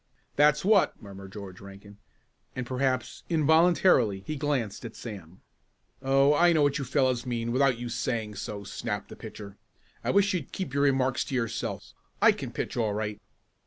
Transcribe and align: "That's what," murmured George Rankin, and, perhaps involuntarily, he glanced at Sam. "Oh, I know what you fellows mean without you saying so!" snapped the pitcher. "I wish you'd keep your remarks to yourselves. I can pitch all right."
"That's 0.35 0.65
what," 0.65 0.99
murmured 0.99 1.31
George 1.33 1.61
Rankin, 1.61 1.99
and, 2.55 2.65
perhaps 2.65 3.21
involuntarily, 3.29 4.23
he 4.25 4.35
glanced 4.35 4.83
at 4.83 4.95
Sam. 4.95 5.41
"Oh, 6.01 6.33
I 6.33 6.53
know 6.53 6.63
what 6.63 6.79
you 6.79 6.85
fellows 6.85 7.27
mean 7.27 7.51
without 7.51 7.77
you 7.77 7.87
saying 7.87 8.33
so!" 8.33 8.63
snapped 8.63 9.09
the 9.09 9.15
pitcher. 9.15 9.57
"I 10.03 10.09
wish 10.09 10.33
you'd 10.33 10.51
keep 10.51 10.73
your 10.73 10.81
remarks 10.81 11.23
to 11.25 11.35
yourselves. 11.35 11.93
I 12.19 12.31
can 12.31 12.49
pitch 12.51 12.75
all 12.75 12.95
right." 12.95 13.21